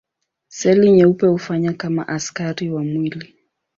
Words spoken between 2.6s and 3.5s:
wa mwili.